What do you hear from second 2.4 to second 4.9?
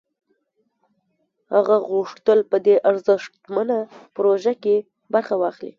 په دې ارزښتمنه پروژه کې